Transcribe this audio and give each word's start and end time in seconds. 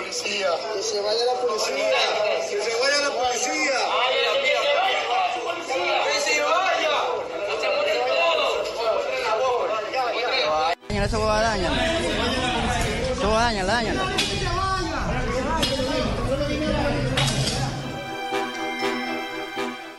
policía. 0.00 0.48
Que 0.74 0.82
se 0.82 1.00
vaya 1.02 1.24
la 1.26 1.40
policía. 1.40 1.90
Que 2.48 2.62
se 2.62 2.80
vaya 2.80 2.98
la 3.00 3.10
policía. 3.10 3.78
Dañala 10.88 11.06
esa 11.06 11.18
huevada, 11.18 11.48
dañala. 11.48 11.76
Esa 13.12 13.28
huevada, 13.28 13.44
dañala, 13.44 13.72
dañala. 13.72 14.39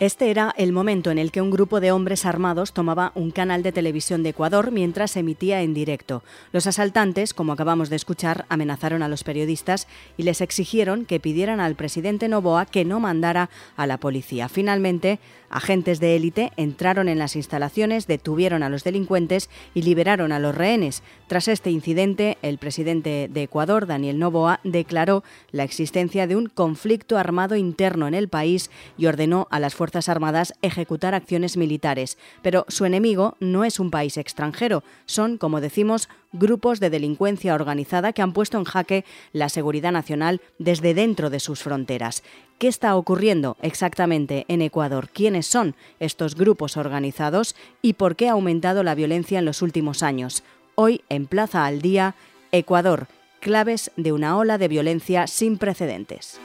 Este 0.01 0.31
era 0.31 0.51
el 0.57 0.71
momento 0.71 1.11
en 1.11 1.19
el 1.19 1.31
que 1.31 1.43
un 1.43 1.51
grupo 1.51 1.79
de 1.79 1.91
hombres 1.91 2.25
armados 2.25 2.73
tomaba 2.73 3.11
un 3.13 3.29
canal 3.29 3.61
de 3.61 3.71
televisión 3.71 4.23
de 4.23 4.29
Ecuador 4.29 4.71
mientras 4.71 5.15
emitía 5.15 5.61
en 5.61 5.75
directo. 5.75 6.23
Los 6.51 6.65
asaltantes, 6.65 7.35
como 7.35 7.53
acabamos 7.53 7.91
de 7.91 7.97
escuchar, 7.97 8.45
amenazaron 8.49 9.03
a 9.03 9.07
los 9.07 9.23
periodistas 9.23 9.87
y 10.17 10.23
les 10.23 10.41
exigieron 10.41 11.05
que 11.05 11.19
pidieran 11.19 11.59
al 11.59 11.75
presidente 11.75 12.29
Novoa 12.29 12.65
que 12.65 12.83
no 12.83 12.99
mandara 12.99 13.51
a 13.77 13.85
la 13.85 13.99
policía. 13.99 14.49
Finalmente, 14.49 15.19
agentes 15.51 15.99
de 15.99 16.15
élite 16.15 16.51
entraron 16.57 17.07
en 17.07 17.19
las 17.19 17.35
instalaciones, 17.35 18.07
detuvieron 18.07 18.63
a 18.63 18.69
los 18.69 18.83
delincuentes 18.83 19.51
y 19.75 19.83
liberaron 19.83 20.31
a 20.31 20.39
los 20.39 20.55
rehenes. 20.55 21.03
Tras 21.27 21.47
este 21.47 21.69
incidente, 21.69 22.39
el 22.41 22.57
presidente 22.57 23.29
de 23.31 23.43
Ecuador, 23.43 23.85
Daniel 23.85 24.17
Novoa, 24.17 24.61
declaró 24.63 25.23
la 25.51 25.63
existencia 25.63 26.25
de 26.25 26.35
un 26.35 26.47
conflicto 26.47 27.19
armado 27.19 27.55
interno 27.55 28.07
en 28.07 28.15
el 28.15 28.29
país 28.29 28.71
y 28.97 29.05
ordenó 29.05 29.47
a 29.51 29.59
las 29.59 29.75
fuerzas 29.75 29.90
Armadas 30.09 30.53
ejecutar 30.61 31.13
acciones 31.13 31.57
militares. 31.57 32.17
Pero 32.41 32.65
su 32.67 32.85
enemigo 32.85 33.35
no 33.39 33.63
es 33.63 33.79
un 33.79 33.91
país 33.91 34.17
extranjero, 34.17 34.83
son, 35.05 35.37
como 35.37 35.61
decimos, 35.61 36.09
grupos 36.31 36.79
de 36.79 36.89
delincuencia 36.89 37.53
organizada 37.53 38.13
que 38.13 38.21
han 38.21 38.33
puesto 38.33 38.57
en 38.57 38.63
jaque 38.63 39.05
la 39.33 39.49
seguridad 39.49 39.91
nacional 39.91 40.41
desde 40.59 40.93
dentro 40.93 41.29
de 41.29 41.39
sus 41.39 41.61
fronteras. 41.61 42.23
¿Qué 42.57 42.67
está 42.67 42.95
ocurriendo 42.95 43.57
exactamente 43.61 44.45
en 44.47 44.61
Ecuador? 44.61 45.09
¿Quiénes 45.09 45.47
son 45.47 45.75
estos 45.99 46.35
grupos 46.35 46.77
organizados 46.77 47.55
y 47.81 47.93
por 47.93 48.15
qué 48.15 48.29
ha 48.29 48.33
aumentado 48.33 48.83
la 48.83 48.95
violencia 48.95 49.39
en 49.39 49.45
los 49.45 49.61
últimos 49.61 50.03
años? 50.03 50.43
Hoy, 50.75 51.01
en 51.09 51.27
Plaza 51.27 51.65
al 51.65 51.81
Día, 51.81 52.15
Ecuador, 52.51 53.07
claves 53.39 53.91
de 53.97 54.13
una 54.13 54.37
ola 54.37 54.57
de 54.57 54.67
violencia 54.67 55.27
sin 55.27 55.57
precedentes. 55.57 56.39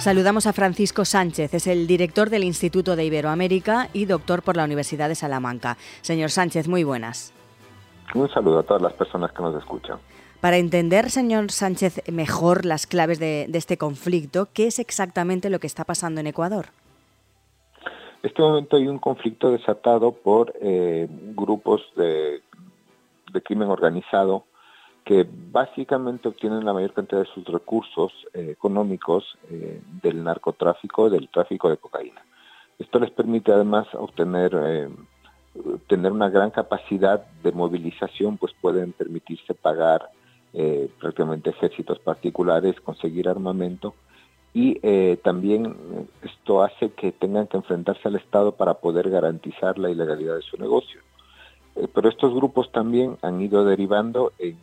Saludamos 0.00 0.46
a 0.46 0.54
Francisco 0.54 1.04
Sánchez, 1.04 1.52
es 1.52 1.66
el 1.66 1.86
director 1.86 2.30
del 2.30 2.42
Instituto 2.42 2.96
de 2.96 3.04
Iberoamérica 3.04 3.90
y 3.92 4.06
doctor 4.06 4.42
por 4.42 4.56
la 4.56 4.64
Universidad 4.64 5.10
de 5.10 5.14
Salamanca. 5.14 5.76
Señor 6.00 6.30
Sánchez, 6.30 6.68
muy 6.68 6.84
buenas. 6.84 7.34
Un 8.14 8.26
saludo 8.30 8.60
a 8.60 8.62
todas 8.62 8.80
las 8.80 8.94
personas 8.94 9.30
que 9.32 9.42
nos 9.42 9.54
escuchan. 9.56 9.98
Para 10.40 10.56
entender, 10.56 11.10
señor 11.10 11.52
Sánchez, 11.52 12.02
mejor 12.10 12.64
las 12.64 12.86
claves 12.86 13.18
de, 13.18 13.44
de 13.50 13.58
este 13.58 13.76
conflicto, 13.76 14.48
¿qué 14.54 14.68
es 14.68 14.78
exactamente 14.78 15.50
lo 15.50 15.58
que 15.58 15.66
está 15.66 15.84
pasando 15.84 16.22
en 16.22 16.28
Ecuador? 16.28 16.68
En 18.22 18.30
este 18.30 18.40
momento 18.40 18.78
hay 18.78 18.88
un 18.88 18.98
conflicto 18.98 19.50
desatado 19.50 20.12
por 20.12 20.54
eh, 20.62 21.08
grupos 21.36 21.82
de, 21.96 22.40
de 23.34 23.42
crimen 23.42 23.68
organizado 23.68 24.46
que 25.10 25.26
básicamente 25.50 26.28
obtienen 26.28 26.64
la 26.64 26.72
mayor 26.72 26.92
cantidad 26.92 27.22
de 27.22 27.34
sus 27.34 27.44
recursos 27.46 28.12
eh, 28.32 28.50
económicos 28.52 29.36
eh, 29.50 29.82
del 30.00 30.22
narcotráfico, 30.22 31.10
del 31.10 31.28
tráfico 31.28 31.68
de 31.68 31.78
cocaína. 31.78 32.24
Esto 32.78 33.00
les 33.00 33.10
permite 33.10 33.50
además 33.50 33.88
obtener 33.94 34.52
eh, 34.54 34.88
tener 35.88 36.12
una 36.12 36.28
gran 36.30 36.52
capacidad 36.52 37.26
de 37.42 37.50
movilización, 37.50 38.38
pues 38.38 38.52
pueden 38.60 38.92
permitirse 38.92 39.52
pagar 39.52 40.10
prácticamente 41.00 41.50
ejércitos 41.50 41.98
particulares, 41.98 42.80
conseguir 42.80 43.28
armamento 43.28 43.94
y 44.54 44.80
también 45.18 45.76
esto 46.22 46.62
hace 46.62 46.90
que 46.90 47.12
tengan 47.12 47.46
que 47.48 47.56
enfrentarse 47.56 48.06
al 48.06 48.16
Estado 48.16 48.52
para 48.52 48.74
poder 48.74 49.10
garantizar 49.10 49.78
la 49.78 49.90
ilegalidad 49.90 50.36
de 50.36 50.42
su 50.42 50.56
negocio. 50.56 51.00
Pero 51.94 52.08
estos 52.08 52.34
grupos 52.34 52.70
también 52.72 53.16
han 53.22 53.40
ido 53.40 53.64
derivando 53.64 54.32
en 54.38 54.56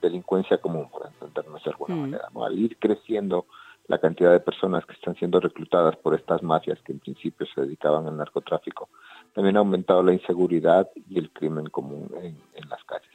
delincuencia 0.00 0.58
común, 0.58 0.88
por 0.90 1.06
entendernos 1.06 1.62
de 1.64 1.70
alguna 1.70 1.94
mm. 1.94 2.00
manera. 2.00 2.28
¿no? 2.32 2.44
Al 2.44 2.58
ir 2.58 2.76
creciendo 2.78 3.46
la 3.88 3.98
cantidad 3.98 4.32
de 4.32 4.40
personas 4.40 4.84
que 4.84 4.94
están 4.94 5.14
siendo 5.14 5.38
reclutadas 5.38 5.96
por 5.96 6.14
estas 6.14 6.42
mafias 6.42 6.80
que 6.82 6.92
en 6.92 6.98
principio 6.98 7.46
se 7.54 7.60
dedicaban 7.60 8.06
al 8.06 8.16
narcotráfico, 8.16 8.88
también 9.32 9.56
ha 9.56 9.60
aumentado 9.60 10.02
la 10.02 10.12
inseguridad 10.12 10.90
y 11.08 11.18
el 11.18 11.30
crimen 11.30 11.66
común 11.66 12.10
en, 12.16 12.36
en 12.54 12.68
las 12.68 12.82
calles. 12.84 13.10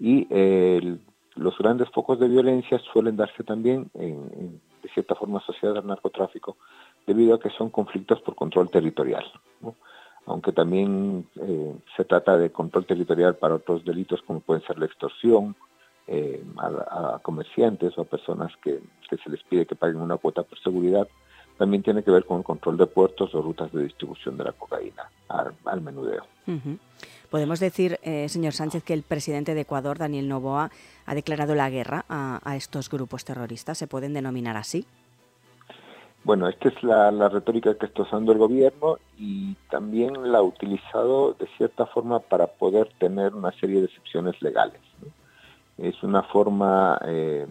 Y 0.00 0.26
eh, 0.30 0.78
el, 0.82 1.00
los 1.36 1.56
grandes 1.58 1.88
focos 1.90 2.18
de 2.18 2.28
violencia 2.28 2.80
suelen 2.92 3.16
darse 3.16 3.44
también, 3.44 3.90
en, 3.94 4.30
en, 4.32 4.60
de 4.82 4.88
cierta 4.88 5.14
forma, 5.14 5.38
asociados 5.38 5.78
al 5.78 5.86
narcotráfico, 5.86 6.56
debido 7.06 7.34
a 7.34 7.40
que 7.40 7.50
son 7.50 7.70
conflictos 7.70 8.20
por 8.22 8.34
control 8.34 8.70
territorial. 8.70 9.24
¿no? 9.60 9.76
aunque 10.28 10.52
también 10.52 11.26
eh, 11.40 11.74
se 11.96 12.04
trata 12.04 12.36
de 12.36 12.52
control 12.52 12.84
territorial 12.84 13.36
para 13.36 13.54
otros 13.54 13.84
delitos 13.84 14.20
como 14.22 14.40
pueden 14.40 14.62
ser 14.66 14.78
la 14.78 14.84
extorsión, 14.84 15.56
eh, 16.08 16.42
a, 16.56 17.14
a, 17.14 17.18
comerciantes 17.20 17.96
o 17.98 18.02
a 18.02 18.04
personas 18.04 18.52
que, 18.62 18.80
que, 19.08 19.16
se 19.16 19.30
les 19.30 19.42
pide 19.42 19.66
que 19.66 19.76
paguen 19.76 20.00
una 20.00 20.16
cuota 20.16 20.42
por 20.42 20.58
seguridad, 20.58 21.06
también 21.58 21.82
tiene 21.82 22.02
que 22.02 22.10
ver 22.10 22.24
con 22.24 22.38
el 22.38 22.44
control 22.44 22.76
de 22.78 22.86
puertos 22.86 23.34
o 23.34 23.42
rutas 23.42 23.70
de 23.72 23.82
distribución 23.84 24.36
de 24.38 24.44
la 24.44 24.52
cocaína 24.52 25.10
al, 25.28 25.54
al 25.64 25.80
menudeo. 25.80 26.24
Uh 26.46 26.52
-huh. 26.52 26.78
Podemos 27.30 27.60
decir, 27.60 27.98
eh, 28.02 28.28
señor 28.28 28.54
Sánchez, 28.54 28.82
que 28.84 28.94
el 28.94 29.02
presidente 29.02 29.54
de 29.54 29.60
Ecuador, 29.60 29.98
Daniel 29.98 30.28
Novoa, 30.28 30.70
ha 31.04 31.14
declarado 31.14 31.54
la 31.54 31.68
guerra 31.68 32.04
a, 32.08 32.40
a 32.42 32.56
estos 32.56 32.88
grupos 32.88 33.24
terroristas. 33.24 33.76
¿Se 33.76 33.86
pueden 33.86 34.14
denominar 34.14 34.56
así? 34.56 34.86
Bueno, 36.24 36.48
esta 36.48 36.68
es 36.68 36.82
la, 36.82 37.10
la, 37.10 37.28
retórica 37.28 37.74
que 37.74 37.86
está 37.86 38.02
usando 38.02 38.32
el 38.32 38.38
gobierno 38.38 38.98
y 39.16 39.54
también 39.70 40.32
la 40.32 40.38
ha 40.38 40.42
utilizado 40.42 41.34
de 41.34 41.46
cierta 41.56 41.86
forma 41.86 42.20
para 42.20 42.46
poder 42.46 42.88
tener 42.98 43.34
una 43.34 43.52
serie 43.52 43.80
de 43.80 43.86
excepciones 43.86 44.40
legales. 44.42 44.80
Es 45.78 46.02
una 46.02 46.22
forma 46.24 46.98
eh, 47.06 47.46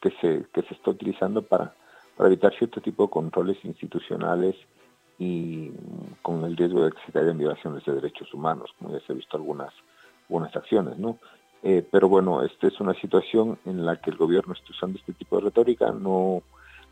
que, 0.00 0.10
se, 0.20 0.46
que 0.52 0.62
se 0.62 0.74
está 0.74 0.90
utilizando 0.90 1.42
para, 1.42 1.74
para 2.16 2.28
evitar 2.28 2.54
cierto 2.54 2.80
tipo 2.80 3.04
de 3.04 3.10
controles 3.10 3.64
institucionales 3.64 4.56
y 5.18 5.70
con 6.22 6.44
el 6.44 6.56
riesgo 6.56 6.84
de 6.84 6.92
que 6.92 6.98
se 7.04 7.12
caigan 7.12 7.36
violaciones 7.36 7.84
de 7.84 7.94
derechos 7.94 8.32
humanos, 8.32 8.70
como 8.78 8.92
ya 8.92 9.04
se 9.04 9.12
ha 9.12 9.16
visto 9.16 9.36
algunas, 9.36 9.72
algunas 10.28 10.54
acciones, 10.56 10.96
¿no? 10.98 11.18
Eh, 11.62 11.86
pero 11.90 12.08
bueno, 12.08 12.42
esta 12.42 12.68
es 12.68 12.80
una 12.80 12.94
situación 12.94 13.58
en 13.66 13.84
la 13.84 13.96
que 13.96 14.10
el 14.10 14.16
gobierno 14.16 14.54
está 14.54 14.70
usando 14.70 14.98
este 14.98 15.12
tipo 15.12 15.36
de 15.36 15.42
retórica, 15.42 15.90
no, 15.90 16.42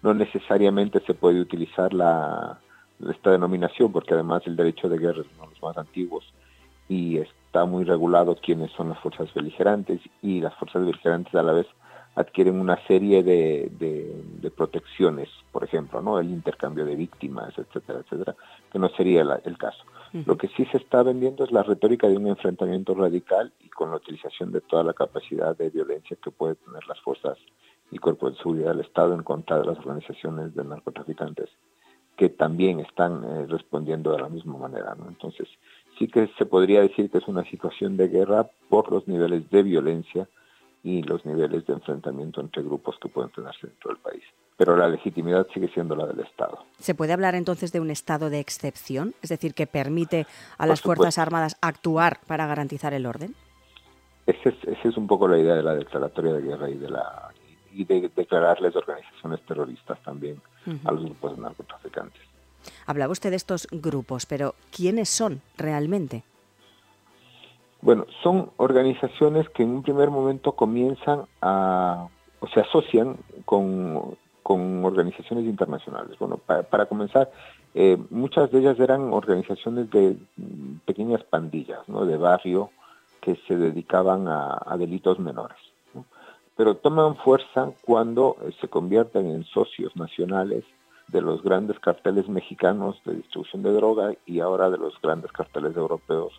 no 0.02 0.12
necesariamente 0.12 1.00
se 1.00 1.14
puede 1.14 1.40
utilizar 1.40 1.94
la, 1.94 2.60
esta 3.08 3.30
denominación, 3.30 3.90
porque 3.92 4.12
además 4.12 4.42
el 4.46 4.56
derecho 4.56 4.90
de 4.90 4.98
guerra 4.98 5.22
es 5.22 5.26
uno 5.36 5.46
de 5.46 5.54
los 5.54 5.62
más 5.62 5.78
antiguos 5.78 6.24
y 6.88 7.18
está 7.48 7.64
muy 7.64 7.84
regulado 7.84 8.36
quiénes 8.36 8.70
son 8.72 8.90
las 8.90 8.98
fuerzas 8.98 9.32
beligerantes 9.32 10.00
y 10.20 10.40
las 10.40 10.54
fuerzas 10.56 10.84
beligerantes 10.84 11.34
a 11.34 11.42
la 11.42 11.52
vez 11.52 11.66
adquieren 12.14 12.60
una 12.60 12.76
serie 12.86 13.22
de, 13.22 13.70
de, 13.78 14.22
de 14.42 14.50
protecciones, 14.50 15.30
por 15.50 15.64
ejemplo, 15.64 16.02
¿no? 16.02 16.18
el 16.18 16.28
intercambio 16.28 16.84
de 16.84 16.94
víctimas, 16.94 17.56
etcétera, 17.56 18.00
etcétera, 18.00 18.34
que 18.70 18.78
no 18.78 18.88
sería 18.90 19.24
la, 19.24 19.36
el 19.44 19.56
caso. 19.56 19.82
Uh 20.12 20.18
-huh. 20.18 20.26
Lo 20.26 20.36
que 20.36 20.48
sí 20.48 20.66
se 20.66 20.76
está 20.76 21.02
vendiendo 21.02 21.44
es 21.44 21.50
la 21.52 21.62
retórica 21.62 22.06
de 22.06 22.16
un 22.16 22.26
enfrentamiento 22.26 22.94
radical 22.94 23.50
y 23.60 23.68
con 23.70 23.90
la 23.90 23.96
utilización 23.96 24.52
de 24.52 24.60
toda 24.60 24.82
la 24.84 24.92
capacidad 24.92 25.56
de 25.56 25.70
violencia 25.70 26.18
que 26.22 26.30
puede 26.30 26.56
tener 26.56 26.86
las 26.86 27.00
fuerzas 27.00 27.38
y 27.90 27.98
cuerpos 27.98 28.32
de 28.32 28.42
seguridad 28.42 28.72
del 28.72 28.80
Estado 28.84 29.14
en 29.14 29.22
contra 29.22 29.58
de 29.58 29.66
las 29.66 29.78
organizaciones 29.78 30.54
de 30.54 30.64
narcotraficantes 30.64 31.48
que 32.18 32.28
también 32.28 32.80
están 32.80 33.22
eh, 33.24 33.46
respondiendo 33.46 34.10
de 34.10 34.18
la 34.20 34.28
misma 34.28 34.58
manera. 34.58 34.94
¿no? 34.98 35.06
Entonces, 35.08 35.48
sí 35.98 36.08
que 36.08 36.30
se 36.38 36.46
podría 36.46 36.80
decir 36.80 37.10
que 37.10 37.18
es 37.18 37.28
una 37.28 37.44
situación 37.44 37.96
de 37.96 38.08
guerra 38.08 38.48
por 38.68 38.90
los 38.90 39.06
niveles 39.08 39.48
de 39.50 39.62
violencia 39.62 40.28
y 40.82 41.02
los 41.02 41.24
niveles 41.26 41.66
de 41.66 41.74
enfrentamiento 41.74 42.40
entre 42.40 42.62
grupos 42.62 42.96
que 43.00 43.08
pueden 43.08 43.30
tenerse 43.32 43.66
dentro 43.66 43.90
del 43.90 43.98
país. 43.98 44.22
Pero 44.56 44.76
la 44.76 44.88
legitimidad 44.88 45.46
sigue 45.52 45.68
siendo 45.68 45.94
la 45.94 46.06
del 46.06 46.20
Estado. 46.20 46.64
¿Se 46.78 46.94
puede 46.94 47.12
hablar 47.12 47.34
entonces 47.34 47.72
de 47.72 47.80
un 47.80 47.90
estado 47.90 48.30
de 48.30 48.40
excepción? 48.40 49.14
Es 49.22 49.30
decir, 49.30 49.54
que 49.54 49.66
permite 49.66 50.26
a 50.56 50.66
las 50.66 50.80
Fuerzas 50.80 51.18
Armadas 51.18 51.56
actuar 51.60 52.20
para 52.26 52.46
garantizar 52.46 52.94
el 52.94 53.06
orden? 53.06 53.34
Esa 54.26 54.50
es, 54.50 54.56
esa 54.64 54.88
es 54.88 54.96
un 54.96 55.06
poco 55.06 55.26
la 55.28 55.38
idea 55.38 55.54
de 55.54 55.62
la 55.62 55.74
declaratoria 55.74 56.32
de 56.32 56.42
guerra 56.42 56.68
y 56.68 56.74
de 56.74 56.90
la 56.90 57.32
y 57.72 57.84
de 57.84 58.10
declararles 58.16 58.74
organizaciones 58.74 59.40
terroristas 59.42 60.02
también 60.02 60.40
uh 60.66 60.70
-huh. 60.70 60.80
a 60.84 60.92
los 60.92 61.04
grupos 61.04 61.38
narcotraficantes. 61.38 62.27
Hablaba 62.86 63.12
usted 63.12 63.30
de 63.30 63.36
estos 63.36 63.68
grupos, 63.70 64.26
pero 64.26 64.54
¿quiénes 64.70 65.08
son 65.08 65.40
realmente? 65.56 66.22
Bueno, 67.80 68.06
son 68.22 68.50
organizaciones 68.56 69.48
que 69.50 69.62
en 69.62 69.70
un 69.70 69.82
primer 69.82 70.10
momento 70.10 70.52
comienzan 70.52 71.22
a, 71.40 72.08
o 72.40 72.48
se 72.48 72.60
asocian 72.60 73.16
con, 73.44 74.16
con 74.42 74.84
organizaciones 74.84 75.44
internacionales. 75.44 76.18
Bueno, 76.18 76.38
para, 76.38 76.86
comenzar, 76.86 77.30
Eh, 77.74 77.98
muchas 78.10 78.50
de 78.50 78.60
ellas 78.60 78.80
eran 78.80 79.12
organizaciones 79.12 79.90
de 79.90 80.16
mm, 80.36 80.78
pequeñas 80.86 81.22
pandillas, 81.24 81.86
¿no? 81.86 82.06
De 82.06 82.16
barrio 82.16 82.70
que 83.20 83.36
se 83.46 83.56
dedicaban 83.56 84.26
a, 84.26 84.74
delitos 84.78 85.18
menores. 85.18 85.58
Pero 86.56 86.76
toman 86.76 87.16
fuerza 87.16 87.70
cuando 87.84 88.36
eh, 88.40 88.52
se 88.60 88.68
convierten 88.68 89.26
en 89.26 89.44
socios 89.44 89.94
nacionales 89.96 90.64
de 91.08 91.22
los 91.22 91.42
grandes 91.42 91.78
carteles 91.80 92.28
mexicanos 92.28 93.00
de 93.04 93.16
distribución 93.16 93.62
de 93.62 93.72
droga 93.72 94.14
y 94.26 94.40
ahora 94.40 94.70
de 94.70 94.78
los 94.78 95.00
grandes 95.00 95.32
carteles 95.32 95.76
europeos, 95.76 96.32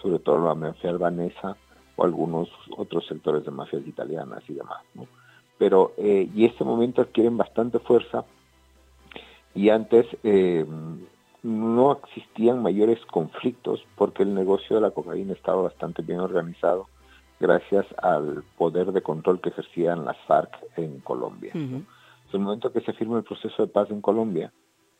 sobre 0.00 0.18
todo 0.18 0.44
la 0.44 0.54
mafia 0.54 0.90
albanesa 0.90 1.56
o 1.96 2.04
algunos 2.04 2.48
otros 2.76 3.06
sectores 3.06 3.44
de 3.44 3.50
mafias 3.50 3.86
italianas 3.86 4.42
y 4.48 4.54
demás. 4.54 4.82
Pero, 5.58 5.92
eh, 5.98 6.28
y 6.34 6.46
este 6.46 6.64
momento 6.64 7.02
adquieren 7.02 7.36
bastante 7.36 7.78
fuerza 7.78 8.24
y 9.54 9.68
antes 9.68 10.06
eh, 10.24 10.64
no 11.42 11.92
existían 11.92 12.62
mayores 12.62 12.98
conflictos 13.06 13.84
porque 13.94 14.22
el 14.22 14.34
negocio 14.34 14.76
de 14.76 14.82
la 14.82 14.90
cocaína 14.90 15.34
estaba 15.34 15.62
bastante 15.62 16.02
bien 16.02 16.20
organizado 16.20 16.88
gracias 17.38 17.86
al 18.02 18.42
poder 18.56 18.92
de 18.92 19.02
control 19.02 19.40
que 19.40 19.50
ejercían 19.50 20.04
las 20.04 20.16
FARC 20.26 20.50
en 20.76 21.00
Colombia. 21.00 21.52
El 22.34 22.42
momento 22.42 22.72
que 22.72 22.80
se 22.80 22.92
firma 22.92 23.18
el 23.18 23.24
proceso 23.24 23.66
de 23.66 23.72
paz 23.72 23.90
en 23.90 24.00
Colombia, 24.00 24.52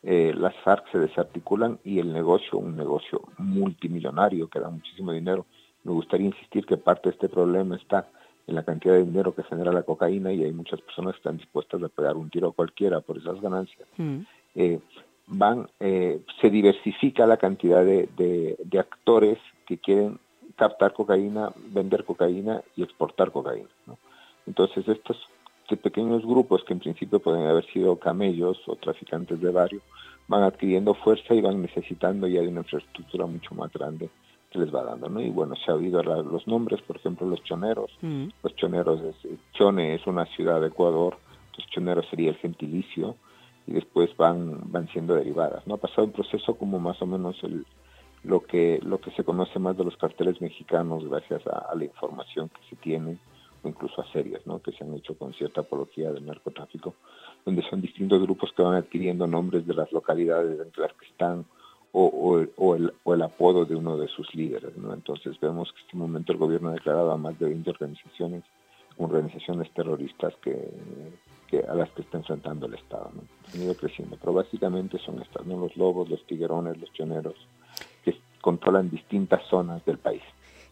eh, 0.03 0.33
las 0.35 0.55
FARC 0.63 0.91
se 0.91 0.99
desarticulan 0.99 1.79
y 1.83 1.99
el 1.99 2.13
negocio, 2.13 2.59
un 2.59 2.75
negocio 2.75 3.21
multimillonario 3.37 4.47
que 4.47 4.59
da 4.59 4.69
muchísimo 4.69 5.11
dinero, 5.11 5.45
me 5.83 5.93
gustaría 5.93 6.27
insistir 6.27 6.65
que 6.65 6.77
parte 6.77 7.09
de 7.09 7.13
este 7.13 7.29
problema 7.29 7.75
está 7.75 8.07
en 8.47 8.55
la 8.55 8.63
cantidad 8.63 8.93
de 8.93 9.05
dinero 9.05 9.33
que 9.33 9.43
genera 9.43 9.71
la 9.71 9.83
cocaína 9.83 10.31
y 10.31 10.43
hay 10.43 10.51
muchas 10.51 10.81
personas 10.81 11.13
que 11.13 11.19
están 11.19 11.37
dispuestas 11.37 11.81
a 11.81 11.89
pegar 11.89 12.15
un 12.15 12.29
tiro 12.29 12.49
a 12.49 12.53
cualquiera 12.53 13.01
por 13.01 13.17
esas 13.17 13.41
ganancias. 13.41 13.87
Eh, 14.55 14.79
van, 15.27 15.67
eh, 15.79 16.21
se 16.39 16.49
diversifica 16.49 17.25
la 17.25 17.37
cantidad 17.37 17.83
de, 17.83 18.07
de, 18.15 18.79
actores 18.79 19.39
que 19.65 19.79
quieren 19.79 20.19
captar 20.55 20.93
cocaína, 20.93 21.51
vender 21.73 22.03
cocaína 22.03 22.61
y 22.75 22.83
exportar 22.83 23.31
cocaína. 23.31 23.69
Entonces 24.45 24.87
estos 24.87 25.17
pequeños 25.67 26.23
grupos 26.23 26.63
que 26.63 26.73
en 26.73 26.79
principio 26.79 27.19
pueden 27.19 27.47
haber 27.47 27.65
sido 27.71 27.97
camellos 27.97 28.57
o 28.67 28.75
traficantes 28.75 29.41
de 29.41 29.51
barrio 29.51 29.81
van 30.27 30.43
adquiriendo 30.43 30.93
fuerza 30.93 31.33
y 31.33 31.41
van 31.41 31.61
necesitando 31.61 32.27
ya 32.27 32.41
de 32.41 32.47
una 32.47 32.61
infraestructura 32.61 33.25
mucho 33.25 33.53
más 33.55 33.71
grande 33.71 34.09
que 34.51 34.59
les 34.59 34.73
va 34.73 34.83
dando, 34.83 35.09
¿no? 35.09 35.21
Y 35.21 35.29
bueno, 35.29 35.55
se 35.55 35.71
ha 35.71 35.75
oído 35.75 36.01
los 36.03 36.47
nombres, 36.47 36.81
por 36.81 36.95
ejemplo, 36.95 37.27
los 37.27 37.43
choneros. 37.43 37.91
Mm. 38.01 38.27
Los 38.41 38.55
choneros, 38.55 39.01
es, 39.01 39.39
Chone 39.53 39.95
es 39.95 40.07
una 40.07 40.25
ciudad 40.25 40.61
de 40.61 40.67
Ecuador, 40.67 41.17
los 41.57 41.67
choneros 41.67 42.07
sería 42.09 42.29
el 42.29 42.37
gentilicio, 42.37 43.15
y 43.67 43.73
después 43.73 44.15
van, 44.17 44.71
van 44.71 44.87
siendo 44.89 45.15
derivadas. 45.15 45.65
¿no? 45.67 45.75
Ha 45.75 45.77
pasado 45.77 46.05
un 46.05 46.13
proceso 46.13 46.55
como 46.55 46.79
más 46.79 47.01
o 47.01 47.05
menos 47.05 47.43
el, 47.43 47.65
lo, 48.23 48.41
que, 48.41 48.79
lo 48.83 48.99
que 48.99 49.11
se 49.11 49.23
conoce 49.23 49.59
más 49.59 49.77
de 49.77 49.83
los 49.83 49.97
carteles 49.97 50.41
mexicanos 50.41 51.07
gracias 51.07 51.45
a, 51.47 51.73
la 51.75 51.83
información 51.83 52.49
que 52.49 52.61
se 52.69 52.75
tiene 52.75 53.17
incluso 53.67 54.01
a 54.01 54.11
series 54.11 54.45
¿no? 54.45 54.61
que 54.61 54.71
se 54.71 54.83
han 54.83 54.93
hecho 54.93 55.17
con 55.17 55.33
cierta 55.33 55.61
apología 55.61 56.11
del 56.11 56.25
narcotráfico, 56.25 56.95
donde 57.45 57.61
son 57.69 57.81
distintos 57.81 58.21
grupos 58.21 58.51
que 58.53 58.63
van 58.63 58.75
adquiriendo 58.75 59.27
nombres 59.27 59.65
de 59.65 59.73
las 59.73 59.91
localidades 59.91 60.59
en 60.59 60.71
las 60.81 60.93
que 60.93 61.05
están 61.05 61.45
o, 61.97 62.37
el 63.13 63.21
apodo 63.21 63.63
de 63.63 63.75
uno 63.75 63.97
de 63.97 64.07
sus 64.09 64.33
líderes. 64.35 64.75
¿no? 64.77 64.93
Entonces 64.93 65.39
vemos 65.39 65.71
que 65.71 65.79
en 65.79 65.85
este 65.85 65.97
momento 65.97 66.31
el 66.33 66.37
gobierno 66.37 66.69
ha 66.69 66.73
declarado 66.73 67.11
a 67.11 67.17
más 67.17 67.39
de 67.39 67.45
20 67.45 67.69
organizaciones 67.69 68.43
organizaciones 68.97 69.71
terroristas 69.73 70.33
que, 70.41 70.69
a 71.67 71.75
las 71.75 71.89
que 71.91 72.01
está 72.01 72.17
enfrentando 72.17 72.65
el 72.65 72.75
Estado. 72.75 73.11
¿no? 73.13 73.21
Han 73.53 73.61
ido 73.61 73.75
creciendo, 73.75 74.17
pero 74.19 74.33
básicamente 74.33 74.97
son 74.99 75.21
estas, 75.21 75.45
¿no? 75.45 75.59
los 75.59 75.75
lobos, 75.77 76.09
los 76.09 76.25
tiguerones, 76.25 76.77
los 76.77 76.91
choneros, 76.93 77.35
que 78.03 78.17
controlan 78.41 78.89
distintas 78.89 79.43
zonas 79.47 79.83
del 79.85 79.97
país. 79.97 80.23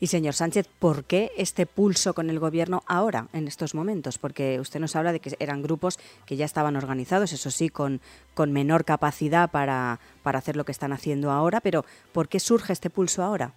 Y 0.04 0.08
señor 0.08 0.34
Sánchez, 0.34 0.68
¿por 0.80 1.06
qué 1.06 1.32
este 1.38 1.66
pulso 1.66 2.14
con 2.14 2.30
el 2.30 2.38
gobierno 2.38 2.82
ahora, 2.88 3.30
en 3.32 3.48
estos 3.48 3.74
momentos? 3.74 4.18
Porque 4.18 4.60
usted 4.60 4.82
nos 4.82 4.98
habla 4.98 5.14
de 5.14 5.22
que 5.22 5.32
eran 5.40 5.62
grupos 5.62 5.98
que 6.26 6.36
ya 6.36 6.44
estaban 6.44 6.76
organizados, 6.76 7.32
eso 7.32 7.50
sí, 7.50 7.70
con, 7.70 8.02
menor 8.50 8.84
capacidad 8.84 9.50
para, 9.50 10.00
hacer 10.26 10.58
lo 10.58 10.66
que 10.66 10.74
están 10.74 10.92
haciendo 10.92 11.32
ahora, 11.32 11.62
pero 11.62 11.86
¿por 12.12 12.28
qué 12.28 12.42
surge 12.42 12.74
este 12.74 12.90
pulso 12.90 13.24
ahora? 13.24 13.54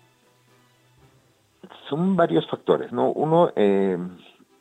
Son 1.90 2.14
varios 2.14 2.48
factores, 2.48 2.92
¿no? 2.92 3.10
Uno, 3.10 3.50
eh, 3.56 3.98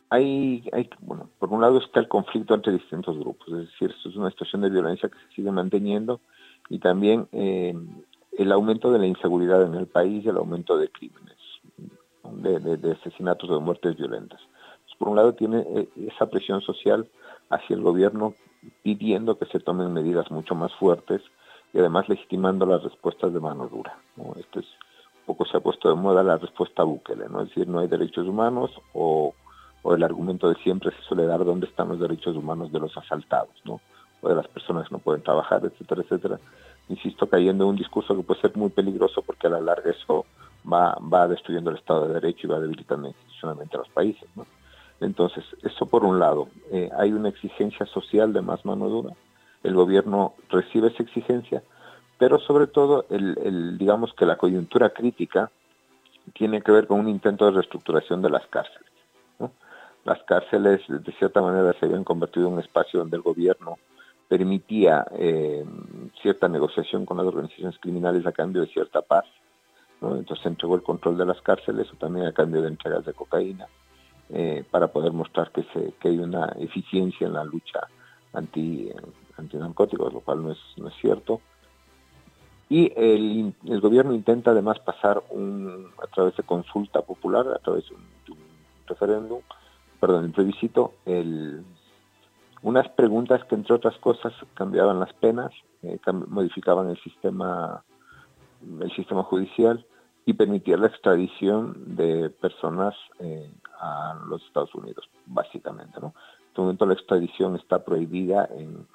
hay, 0.09 0.67
hay, 0.73 0.89
bueno, 1.01 1.29
por 1.37 1.53
un 1.53 1.61
lado 1.61 1.77
está 1.77 1.99
el 1.99 2.07
conflicto 2.07 2.55
entre 2.55 2.73
distintos 2.73 3.15
grupos, 3.15 3.47
es 3.49 3.69
decir, 3.69 3.93
esto 3.95 4.09
es 4.09 4.15
una 4.15 4.31
situación 4.31 4.63
de 4.63 4.71
violencia 4.71 5.07
que 5.07 5.19
se 5.19 5.35
sigue 5.35 5.51
manteniendo 5.51 6.19
y 6.67 6.79
también 6.79 7.27
eh, 7.31 7.75
el 8.39 8.51
aumento 8.51 8.91
de 8.91 8.97
la 8.97 9.05
inseguridad 9.05 9.63
en 9.63 9.75
el 9.75 9.85
país 9.85 10.25
y 10.25 10.29
el 10.29 10.37
aumento 10.37 10.77
de 10.77 10.89
crímenes, 10.89 11.34
de, 12.33 12.77
de, 12.77 12.91
asesinatos 12.91 13.49
o 13.49 13.55
de 13.55 13.61
muertes 13.61 13.95
violentas. 13.97 14.39
por 14.97 15.09
un 15.09 15.17
lado 15.17 15.33
tiene 15.33 15.59
eh, 15.59 15.89
esa 16.07 16.27
presión 16.27 16.61
social 16.61 17.07
hacia 17.49 17.75
el 17.75 17.81
gobierno 17.81 18.33
pidiendo 18.81 19.37
que 19.37 19.45
se 19.45 19.59
tomen 19.59 19.93
medidas 19.93 20.31
mucho 20.31 20.55
más 20.55 20.73
fuertes 20.75 21.21
y 21.73 21.79
además 21.79 22.07
legitimando 22.09 22.65
las 22.65 22.83
respuestas 22.83 23.33
de 23.33 23.39
mano 23.39 23.67
dura. 23.67 23.97
¿no? 24.15 24.33
Este 24.39 24.61
es, 24.61 24.65
poco 25.25 25.45
se 25.45 25.57
ha 25.57 25.59
puesto 25.59 25.89
de 25.89 25.95
moda 25.95 26.23
la 26.23 26.37
respuesta 26.37 26.83
Bukele, 26.83 27.27
¿no? 27.29 27.41
es 27.41 27.49
decir, 27.49 27.67
no 27.67 27.79
hay 27.79 27.87
derechos 27.87 28.27
humanos 28.27 28.71
o 28.93 29.33
o 29.85 29.93
el 29.93 30.03
argumento 30.03 30.49
de 30.49 30.55
siempre 30.55 30.89
se 30.89 31.01
suele 31.03 31.27
dar 31.27 31.45
dónde 31.45 31.67
están 31.67 31.89
los 31.89 31.99
derechos 31.99 32.35
humanos 32.35 32.71
de 32.71 32.79
los 32.79 32.97
asaltados, 32.97 33.53
¿no? 33.65 33.79
O 34.21 34.27
de 34.27 34.33
las 34.33 34.47
personas 34.47 34.87
que 34.87 34.95
no 34.95 34.97
pueden 34.97 35.21
trabajar, 35.21 35.63
etcétera, 35.63 36.01
etcétera. 36.01 36.39
Insisto, 36.89 37.29
cayendo 37.29 37.65
en 37.65 37.69
un 37.69 37.75
discurso 37.75 38.15
que 38.15 38.23
puede 38.23 38.41
ser 38.41 38.57
muy 38.57 38.69
peligroso 38.69 39.21
porque 39.21 39.45
a 39.45 39.51
la 39.51 39.61
larga 39.61 39.91
eso 39.91 40.25
va, 40.71 40.97
va 41.01 41.27
destruyendo 41.27 41.69
el 41.69 41.77
Estado 41.77 42.07
de 42.07 42.15
Derecho 42.15 42.47
y 42.47 42.49
va 42.49 42.59
debilitando 42.59 43.07
institucionalmente 43.07 43.75
a 43.75 43.79
los 43.79 43.89
países. 43.89 44.27
Entonces, 45.01 45.43
eso 45.63 45.85
por 45.85 46.03
un 46.03 46.19
lado, 46.19 46.47
eh, 46.71 46.89
hay 46.97 47.11
una 47.11 47.29
exigencia 47.29 47.85
social 47.85 48.33
de 48.33 48.41
más 48.41 48.65
mano 48.65 48.87
dura, 48.89 49.13
el 49.63 49.73
gobierno 49.73 50.33
recibe 50.49 50.89
esa 50.89 51.03
exigencia, 51.03 51.63
pero 52.17 52.39
sobre 52.39 52.67
todo, 52.67 53.05
el, 53.09 53.77
digamos 53.77 54.13
que 54.13 54.25
la 54.25 54.37
coyuntura 54.37 54.91
crítica 54.91 55.51
tiene 56.33 56.61
que 56.61 56.71
ver 56.71 56.87
con 56.87 56.99
un 56.99 57.09
intento 57.09 57.45
de 57.45 57.51
reestructuración 57.51 58.21
de 58.21 58.29
las 58.29 58.47
cárceles 58.47 58.85
las 60.05 60.21
cárceles 60.23 60.81
de 60.87 61.11
cierta 61.13 61.41
manera 61.41 61.73
se 61.73 61.85
habían 61.85 62.03
convertido 62.03 62.47
en 62.47 62.53
un 62.53 62.59
espacio 62.59 62.99
donde 62.99 63.17
el 63.17 63.23
gobierno 63.23 63.77
permitía 64.27 65.05
eh, 65.17 65.65
cierta 66.21 66.47
negociación 66.47 67.05
con 67.05 67.17
las 67.17 67.25
organizaciones 67.25 67.77
criminales 67.79 68.25
a 68.25 68.31
cambio 68.31 68.61
de 68.61 68.67
cierta 68.67 69.01
paz. 69.01 69.25
Entonces 70.11 70.43
se 70.43 70.49
entregó 70.49 70.75
el 70.75 70.83
control 70.83 71.17
de 71.17 71.25
las 71.25 71.41
cárceles 71.41 71.91
o 71.91 71.95
también 71.95 72.25
a 72.27 72.33
cambio 72.33 72.61
de 72.61 72.67
entregas 72.67 73.05
de 73.05 73.13
cocaína 73.13 73.67
eh, 74.29 74.63
para 74.69 74.87
poder 74.87 75.11
mostrar 75.11 75.51
que, 75.51 75.65
hay 76.07 76.17
una 76.17 76.47
eficiencia 76.59 77.27
en 77.27 77.33
la 77.33 77.43
lucha 77.43 77.87
anti, 78.33 78.89
antinarcóticos, 79.37 80.13
lo 80.13 80.19
cual 80.21 80.43
no 80.43 80.51
es, 80.51 80.59
no 80.77 80.87
es 80.87 80.95
cierto. 80.95 81.41
Y 82.67 82.91
el, 82.95 83.53
el 83.65 83.81
gobierno 83.81 84.13
intenta 84.13 84.51
además 84.51 84.79
pasar 84.79 85.23
un, 85.29 85.91
a 86.03 86.07
través 86.07 86.35
de 86.35 86.43
consulta 86.43 87.01
popular, 87.01 87.47
a 87.47 87.59
través 87.59 87.87
de 87.87 87.95
un 87.95 88.05
referéndum, 88.87 89.41
perdón, 89.99 90.25
el 90.25 90.31
plebiscito, 90.31 90.93
el, 91.05 91.63
unas 92.63 92.89
preguntas 92.89 93.43
que 93.45 93.55
entre 93.55 93.75
otras 93.75 93.95
cosas 93.99 94.33
cambiaban 94.55 94.99
las 94.99 95.13
penas, 95.13 95.51
eh, 95.83 95.99
modificaban 96.27 96.89
el 96.89 96.97
sistema, 97.01 97.83
el 98.81 98.91
sistema 98.95 99.23
judicial 99.23 99.85
y 100.25 100.33
permitían 100.33 100.81
la 100.81 100.87
extradición 100.87 101.95
de 101.95 102.29
personas 102.29 102.95
eh, 103.19 103.51
a 103.79 104.19
los 104.27 104.43
Estados 104.43 104.73
Unidos, 104.73 105.07
básicamente. 105.25 105.99
¿no? 106.01 106.13
En 106.39 106.47
este 106.47 106.61
momento 106.61 106.85
la 106.85 106.93
extradición 106.93 107.55
está 107.55 107.83
prohibida 107.83 108.49
en, 108.51 108.87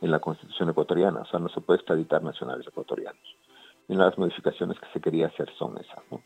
en 0.00 0.10
la 0.10 0.20
Constitución 0.20 0.70
ecuatoriana, 0.70 1.20
o 1.20 1.26
sea, 1.26 1.38
no 1.38 1.48
se 1.50 1.60
puede 1.60 1.78
extraditar 1.78 2.22
nacionales 2.22 2.66
ecuatorianos. 2.66 3.36
Y 3.88 3.94
las 3.94 4.16
modificaciones 4.16 4.80
que 4.80 4.86
se 4.94 5.00
quería 5.00 5.26
hacer 5.26 5.50
son 5.58 5.76
esas. 5.76 5.98
¿no? 6.10 6.22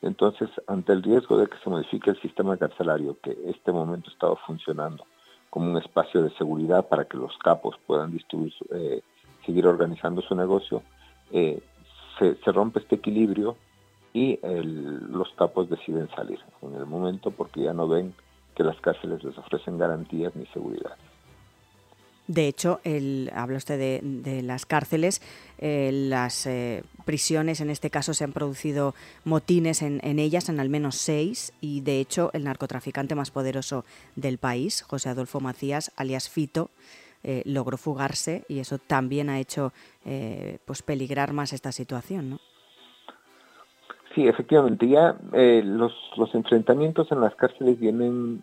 Entonces, 0.00 0.48
ante 0.66 0.92
el 0.92 1.02
riesgo 1.02 1.36
de 1.36 1.46
que 1.46 1.58
se 1.58 1.68
modifique 1.68 2.10
el 2.10 2.20
sistema 2.20 2.56
carcelario, 2.56 3.18
que 3.22 3.32
en 3.32 3.50
este 3.50 3.72
momento 3.72 4.10
estaba 4.10 4.36
funcionando 4.36 5.04
como 5.50 5.70
un 5.70 5.76
espacio 5.76 6.22
de 6.22 6.30
seguridad 6.30 6.88
para 6.88 7.04
que 7.04 7.18
los 7.18 7.36
capos 7.38 7.76
puedan 7.86 8.10
distribuir, 8.10 8.54
eh, 8.70 9.02
seguir 9.44 9.66
organizando 9.66 10.22
su 10.22 10.34
negocio, 10.34 10.82
eh, 11.30 11.62
se, 12.44 12.52
rompe 12.52 12.80
este 12.80 12.96
equilibrio 12.96 13.56
y 14.12 14.38
los 14.42 15.28
capos 15.36 15.70
deciden 15.70 16.08
salir 16.14 16.38
en 16.62 16.74
el 16.74 16.86
momento 16.86 17.30
porque 17.30 17.62
ya 17.62 17.72
no 17.72 17.88
ven 17.88 18.14
que 18.54 18.62
las 18.62 18.78
cárceles 18.80 19.24
les 19.24 19.36
ofrecen 19.38 19.78
garantías 19.78 20.36
ni 20.36 20.46
seguridad. 20.46 20.96
De 22.28 22.46
hecho, 22.46 22.80
el, 22.84 23.30
habla 23.34 23.58
usted 23.58 24.00
de, 24.00 24.42
las 24.42 24.64
cárceles, 24.64 25.20
eh, 25.58 25.90
las 25.92 26.46
eh, 26.46 26.84
prisiones, 27.04 27.60
en 27.60 27.68
este 27.68 27.90
caso 27.90 28.14
se 28.14 28.22
han 28.22 28.32
producido 28.32 28.94
motines 29.24 29.82
en, 29.82 30.00
ellas, 30.18 30.48
en 30.48 30.60
al 30.60 30.68
menos 30.68 30.96
seis, 30.96 31.52
y 31.60 31.80
de 31.80 31.98
hecho 32.00 32.30
el 32.32 32.44
narcotraficante 32.44 33.16
más 33.16 33.32
poderoso 33.32 33.84
del 34.14 34.38
país, 34.38 34.82
José 34.82 35.08
Adolfo 35.08 35.40
Macías, 35.40 35.90
alias 35.96 36.28
Fito, 36.28 36.70
eh, 37.22 37.42
logró 37.46 37.76
fugarse 37.76 38.44
y 38.48 38.58
eso 38.58 38.78
también 38.78 39.30
ha 39.30 39.38
hecho 39.38 39.72
pues 40.64 40.82
peligrar 40.82 41.32
más 41.32 41.52
esta 41.52 41.70
situación, 41.70 42.30
¿no? 42.30 42.40
Sí, 44.14 44.26
efectivamente. 44.26 44.86
Ya 44.88 45.16
los, 45.32 45.92
los 46.16 46.34
enfrentamientos 46.34 47.10
en 47.12 47.20
las 47.20 47.34
cárceles 47.36 47.78
vienen 47.78 48.42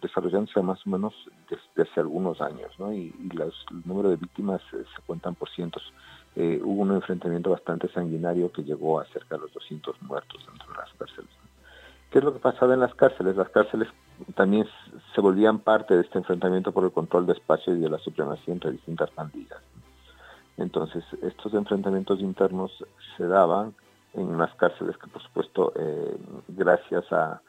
desarrollándose 0.00 0.62
más 0.62 0.86
o 0.86 0.90
menos 0.90 1.12
desde 1.50 1.90
hace 1.90 2.00
algunos 2.00 2.40
años, 2.40 2.70
¿no? 2.78 2.92
Y, 2.92 3.12
los, 3.34 3.54
el 3.70 3.82
número 3.84 4.10
de 4.10 4.16
víctimas 4.16 4.62
se 4.70 5.02
cuentan 5.04 5.34
por 5.34 5.50
cientos. 5.50 5.82
hubo 6.36 6.82
un 6.82 6.92
enfrentamiento 6.92 7.50
bastante 7.50 7.88
sanguinario 7.88 8.52
que 8.52 8.62
llegó 8.62 9.00
a 9.00 9.04
cerca 9.06 9.34
de 9.34 9.42
los 9.42 9.52
200 9.52 10.00
muertos 10.02 10.46
dentro 10.46 10.68
de 10.72 10.78
las 10.78 10.92
cárceles. 10.94 11.30
¿Qué 12.10 12.18
es 12.18 12.24
lo 12.24 12.32
que 12.32 12.40
pasaba 12.40 12.74
en 12.74 12.80
las 12.80 12.94
cárceles? 12.94 13.36
Las 13.36 13.50
cárceles 13.50 13.88
también 14.34 14.66
se 15.14 15.20
volvían 15.20 15.58
parte 15.58 15.94
de 15.94 16.02
este 16.02 16.18
enfrentamiento 16.18 16.72
por 16.72 16.84
el 16.84 16.92
control 16.92 17.26
de 17.26 17.32
espacio 17.32 17.74
y 17.74 17.80
de 17.80 17.88
la 17.88 17.98
supremacía 17.98 18.54
entre 18.54 18.72
distintas 18.72 19.10
pandillas. 19.10 19.58
Entonces, 20.56 21.04
estos 21.22 21.54
enfrentamientos 21.54 22.20
internos 22.20 22.72
se 23.16 23.26
daban 23.26 23.74
en 24.12 24.26
unas 24.26 24.54
cárceles 24.56 24.96
que, 24.98 25.06
por 25.08 25.22
supuesto, 25.22 25.72
eh, 25.76 26.16
gracias 26.48 27.04
a, 27.12 27.40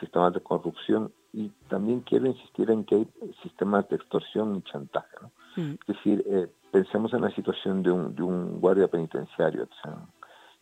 sistemas 0.00 0.32
de 0.32 0.40
corrupción, 0.40 1.12
y 1.32 1.50
también 1.68 2.00
quiero 2.00 2.26
insistir 2.26 2.70
en 2.70 2.84
que 2.84 2.94
hay 2.94 3.08
sistemas 3.42 3.86
de 3.90 3.96
extorsión 3.96 4.56
y 4.56 4.62
chantaje. 4.62 5.16
Mm. 5.56 5.74
Es 5.80 5.86
decir, 5.86 6.24
eh, 6.26 6.48
pensemos 6.70 7.12
en 7.12 7.20
la 7.20 7.30
situación 7.30 7.82
de 7.82 7.90
un, 7.90 8.14
de 8.14 8.22
un 8.22 8.60
guardia 8.60 8.88
penitenciario. 8.88 9.68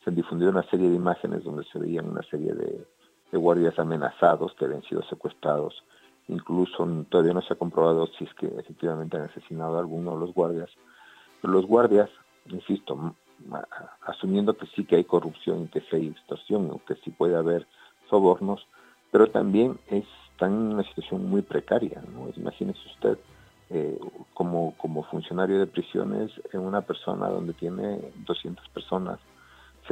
se 0.03 0.11
han 0.11 0.17
difundido 0.17 0.51
una 0.51 0.65
serie 0.65 0.89
de 0.89 0.97
imágenes 0.97 1.45
donde 1.45 1.65
se 1.65 1.79
veían 1.79 2.09
una 2.09 2.23
serie 2.23 2.53
de, 2.55 2.85
de 3.33 3.39
guardias 3.39 3.79
amenazados 3.79 4.55
que 4.55 4.67
habían 4.67 4.83
sido 4.83 5.03
secuestrados. 5.05 5.83
Incluso 6.29 6.87
todavía 7.09 7.33
no 7.33 7.43
se 7.43 7.55
ha 7.55 7.57
comprobado 7.57 8.07
si 8.19 8.25
es 8.25 8.35
que 8.35 8.47
efectivamente 8.47 9.17
han 9.17 9.25
asesinado 9.25 9.77
a 9.77 9.81
alguno 9.81 10.13
de 10.13 10.21
los 10.21 10.35
guardias. 10.35 10.71
Pero 11.41 11.55
los 11.55 11.67
guardias, 11.67 12.11
insisto, 12.47 13.15
asumiendo 14.03 14.57
que 14.57 14.67
sí 14.67 14.85
que 14.85 14.97
hay 14.97 15.05
corrupción 15.05 15.63
y 15.63 15.69
que 15.69 15.81
sí 15.81 15.97
hay 15.97 16.09
extorsión 16.09 16.71
o 16.71 16.81
que 16.87 16.95
sí 16.97 17.11
puede 17.11 17.37
haber 17.37 17.67
sobornos, 18.09 18.67
pero 19.11 19.29
también 19.29 19.79
están 19.89 20.53
en 20.53 20.75
una 20.75 20.85
situación 20.85 21.29
muy 21.29 21.43
precaria. 21.43 22.03
Imagínese 22.37 22.81
usted 22.95 23.19
eh, 23.71 23.99
como, 24.35 24.75
como 24.77 25.03
funcionario 25.05 25.59
de 25.59 25.67
prisiones 25.67 26.31
en 26.53 26.61
una 26.61 26.83
persona 26.83 27.29
donde 27.29 27.55
tiene 27.55 27.99
200 28.27 28.69
personas 28.69 29.19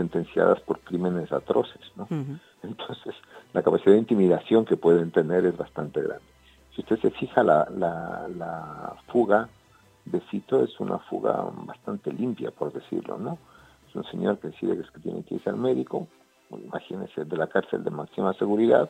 sentenciadas 0.00 0.60
por 0.60 0.80
crímenes 0.80 1.30
atroces. 1.30 1.82
¿no? 1.96 2.08
Entonces, 2.62 3.14
la 3.52 3.62
capacidad 3.62 3.92
de 3.92 3.98
intimidación 3.98 4.64
que 4.64 4.76
pueden 4.76 5.10
tener 5.10 5.44
es 5.44 5.56
bastante 5.56 6.00
grande. 6.00 6.24
Si 6.74 6.80
usted 6.80 6.98
se 7.00 7.10
fija, 7.10 7.42
la, 7.42 7.68
la, 7.70 8.94
fuga 9.12 9.48
de 10.06 10.20
Cito 10.30 10.64
es 10.64 10.80
una 10.80 10.98
fuga 10.98 11.44
bastante 11.66 12.12
limpia, 12.12 12.50
por 12.50 12.72
decirlo, 12.72 13.18
¿no? 13.18 13.38
Es 13.88 13.94
un 13.94 14.04
señor 14.04 14.38
que 14.38 14.48
decide 14.48 14.76
que, 14.76 14.82
es 14.82 14.90
que 14.90 15.00
tiene 15.00 15.22
que 15.22 15.34
irse 15.34 15.50
al 15.50 15.56
médico, 15.56 16.06
imagínese, 16.50 17.24
de 17.24 17.36
la 17.36 17.48
cárcel 17.48 17.84
de 17.84 17.90
máxima 17.90 18.32
seguridad, 18.34 18.88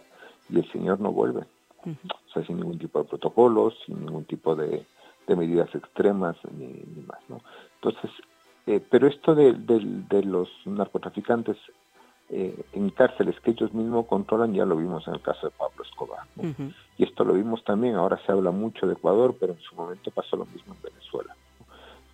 y 0.49 0.59
el 0.59 0.71
señor 0.71 1.01
no 1.01 1.11
vuelve. 1.11 1.43
O 1.85 2.33
sea, 2.33 2.45
sin 2.45 2.57
ningún 2.57 2.79
tipo 2.79 3.03
de 3.03 3.09
protocolos, 3.09 3.75
sin 3.87 4.05
ningún 4.05 4.25
tipo 4.25 4.55
de, 4.55 4.87
medidas 5.29 5.73
extremas, 5.75 6.37
ni, 6.59 6.67
ni, 6.67 7.03
más, 7.03 7.21
¿no? 7.29 7.41
Entonces, 7.77 8.11
eh, 8.67 8.81
pero 8.91 9.07
esto 9.07 9.35
de, 9.35 9.55
de 9.55 10.23
los 10.23 10.49
narcotraficantes 10.65 11.57
eh, 12.33 12.55
en 12.75 12.91
cárceles 12.91 13.41
que 13.41 13.51
ellos 13.51 13.75
mismos 13.75 14.07
controlan, 14.07 14.55
ya 14.55 14.65
lo 14.65 14.77
vimos 14.77 15.05
en 15.09 15.15
el 15.15 15.21
caso 15.21 15.49
de 15.49 15.53
Pablo 15.59 15.83
Escobar. 15.83 16.21
Y 16.97 17.03
esto 17.03 17.25
lo 17.25 17.35
vimos 17.35 17.65
también, 17.65 17.97
ahora 17.97 18.21
se 18.25 18.31
habla 18.31 18.53
mucho 18.53 18.87
de 18.87 18.93
Ecuador, 18.93 19.35
pero 19.41 19.55
en 19.55 19.61
su 19.61 19.75
momento 19.75 20.13
pasó 20.13 20.37
lo 20.37 20.47
mismo 20.47 20.75
en 20.75 20.81
Venezuela. 20.81 21.35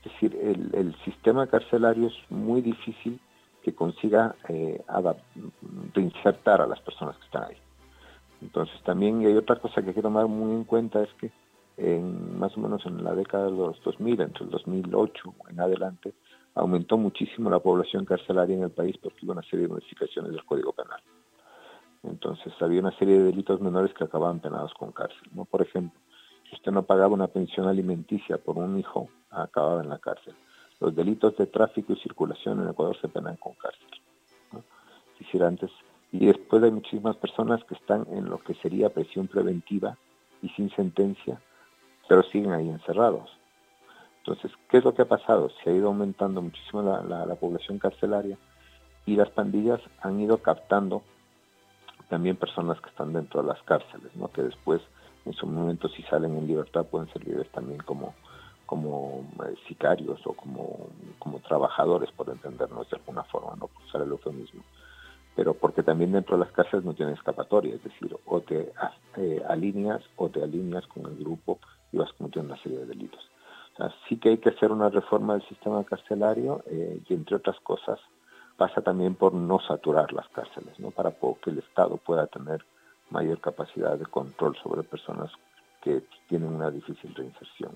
Es 0.02 0.12
decir, 0.12 0.34
el, 0.72 0.96
sistema 1.04 1.46
carcelario 1.48 2.06
es 2.06 2.14
muy 2.30 2.62
difícil 2.62 3.20
que 3.62 3.74
consiga 3.74 4.34
eh, 4.48 4.82
reinsertar 5.92 6.62
a 6.62 6.66
las 6.66 6.80
personas 6.80 7.16
que 7.18 7.24
están 7.26 7.44
ahí. 7.44 7.56
Entonces 8.40 8.80
también 8.84 9.20
hay 9.20 9.34
otra 9.34 9.56
cosa 9.56 9.82
que 9.82 9.88
hay 9.88 9.94
que 9.94 10.02
tomar 10.02 10.28
muy 10.28 10.54
en 10.54 10.64
cuenta 10.64 11.02
es 11.02 11.12
que 11.20 11.30
en, 11.76 12.38
más 12.38 12.56
o 12.56 12.60
menos 12.60 12.86
en 12.86 13.04
la 13.04 13.14
década 13.14 13.46
de 13.46 13.50
los 13.50 13.82
2000, 13.82 14.20
entre 14.22 14.44
el 14.44 14.50
2008 14.50 15.34
en 15.50 15.60
adelante, 15.60 16.14
aumentó 16.56 16.96
muchísimo 16.96 17.50
la 17.50 17.60
población 17.60 18.04
carcelaria 18.04 18.56
en 18.56 18.62
el 18.64 18.70
país 18.70 18.96
porque 19.00 19.24
hubo 19.24 19.32
una 19.32 19.42
serie 19.42 19.66
de 19.66 19.74
modificaciones 19.74 20.32
del 20.32 20.44
Código 20.44 20.72
Penal. 20.72 21.00
Entonces 22.02 22.52
había 22.60 22.80
una 22.80 22.96
serie 22.98 23.18
de 23.18 23.24
delitos 23.24 23.60
menores 23.60 23.92
que 23.92 24.04
acababan 24.04 24.40
penados 24.40 24.72
con 24.74 24.90
cárcel. 24.92 25.28
Por 25.50 25.62
ejemplo, 25.62 26.00
si 26.48 26.56
usted 26.56 26.72
no 26.72 26.82
pagaba 26.82 27.12
una 27.12 27.28
pensión 27.28 27.68
alimenticia 27.68 28.38
por 28.38 28.56
un 28.56 28.78
hijo, 28.78 29.08
acababa 29.30 29.82
en 29.82 29.90
la 29.90 29.98
cárcel. 29.98 30.34
Los 30.80 30.94
delitos 30.94 31.36
de 31.36 31.46
tráfico 31.46 31.92
y 31.92 31.96
circulación 31.96 32.62
en 32.62 32.70
Ecuador 32.70 32.96
se 33.00 33.08
penan 33.08 33.36
con 33.36 33.54
cárcel. 33.54 33.86
¿no? 34.52 35.46
antes. 35.46 35.70
Y 36.10 36.24
después 36.24 36.62
hay 36.62 36.70
muchísimas 36.70 37.16
personas 37.16 37.62
que 37.64 37.74
están 37.74 38.06
en 38.10 38.30
lo 38.30 38.38
que 38.38 38.54
sería 38.54 38.88
presión 38.88 39.26
preventiva 39.26 39.98
y 40.40 40.48
sin 40.50 40.70
sentencia, 40.70 41.38
pero 42.08 42.22
siguen 42.22 42.52
ahí 42.52 42.68
encerrados. 42.68 43.28
Entonces, 44.26 44.50
¿qué 44.68 44.78
es 44.78 44.84
lo 44.84 44.92
que 44.92 45.02
ha 45.02 45.08
pasado? 45.08 45.50
Se 45.62 45.70
ha 45.70 45.72
ido 45.72 45.86
aumentando 45.86 46.42
muchísimo 46.42 46.82
la, 46.82 47.34
población 47.36 47.78
carcelaria 47.78 48.36
y 49.06 49.14
las 49.14 49.30
pandillas 49.30 49.80
han 50.00 50.20
ido 50.20 50.38
captando 50.38 51.02
también 52.08 52.34
personas 52.34 52.80
que 52.80 52.90
están 52.90 53.12
dentro 53.12 53.42
de 53.42 53.48
las 53.48 53.62
cárceles, 53.62 54.14
¿no? 54.16 54.26
que 54.32 54.42
después, 54.42 54.82
en 55.26 55.32
su 55.32 55.46
momento, 55.46 55.88
si 55.88 56.02
salen 56.02 56.36
en 56.36 56.48
libertad, 56.48 56.86
pueden 56.86 57.08
servir 57.12 57.48
también 57.52 57.78
como, 57.78 58.14
como 58.66 59.24
eh, 59.46 59.54
sicarios 59.68 60.20
o 60.26 60.32
como, 60.32 60.88
como 61.20 61.38
trabajadores, 61.38 62.10
por 62.10 62.28
entendernos 62.28 62.90
de 62.90 62.96
alguna 62.96 63.22
forma, 63.22 63.54
no 63.54 63.68
por 63.68 63.84
usar 63.84 64.02
el 64.02 64.10
eufemismo. 64.10 64.64
Pero 65.36 65.54
porque 65.54 65.84
también 65.84 66.10
dentro 66.10 66.36
de 66.36 66.44
las 66.44 66.52
cárceles 66.52 66.84
no 66.84 66.94
tienen 66.94 67.14
escapatoria, 67.14 67.76
es 67.76 67.84
decir, 67.84 68.16
o 68.24 68.40
te 68.40 68.72
eh, 69.18 69.42
alineas 69.48 70.02
o 70.16 70.28
te 70.30 70.42
alineas 70.42 70.84
con 70.88 71.06
el 71.06 71.16
grupo 71.16 71.60
y 71.92 71.98
vas 71.98 72.12
cometiendo 72.14 72.52
una 72.52 72.62
serie 72.62 72.78
de 72.78 72.86
delitos. 72.86 73.20
Así 73.78 74.16
que 74.16 74.30
hay 74.30 74.38
que 74.38 74.50
hacer 74.50 74.72
una 74.72 74.88
reforma 74.88 75.34
del 75.34 75.46
sistema 75.48 75.84
carcelario 75.84 76.62
eh, 76.66 77.00
y 77.08 77.14
entre 77.14 77.36
otras 77.36 77.58
cosas 77.60 78.00
pasa 78.56 78.80
también 78.80 79.14
por 79.14 79.34
no 79.34 79.60
saturar 79.60 80.12
las 80.12 80.28
cárceles, 80.30 80.78
¿no? 80.78 80.90
para 80.90 81.12
que 81.12 81.50
el 81.50 81.58
Estado 81.58 81.98
pueda 81.98 82.26
tener 82.26 82.64
mayor 83.10 83.40
capacidad 83.40 83.98
de 83.98 84.06
control 84.06 84.56
sobre 84.62 84.82
personas 84.82 85.30
que 85.82 86.02
tienen 86.28 86.48
una 86.48 86.70
difícil 86.70 87.14
reinserción. 87.14 87.72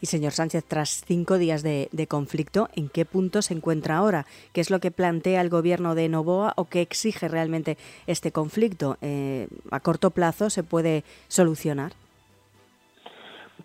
Y 0.00 0.06
señor 0.06 0.32
Sánchez, 0.32 0.64
tras 0.66 1.02
cinco 1.06 1.36
días 1.36 1.62
de, 1.62 2.06
conflicto, 2.08 2.70
¿en 2.74 2.88
qué 2.88 3.04
punto 3.04 3.42
se 3.42 3.52
encuentra 3.52 3.96
ahora? 3.96 4.24
¿Qué 4.52 4.62
es 4.62 4.70
lo 4.70 4.80
que 4.80 4.90
plantea 4.90 5.42
el 5.42 5.50
gobierno 5.50 5.94
de 5.94 6.08
Novoa 6.08 6.54
o 6.56 6.66
qué 6.66 6.80
exige 6.80 7.28
realmente 7.28 7.76
este 8.06 8.32
conflicto? 8.32 8.96
Eh, 9.02 9.48
¿A 9.70 9.80
corto 9.80 10.10
plazo 10.10 10.48
se 10.48 10.62
puede 10.62 11.04
solucionar? 11.28 11.92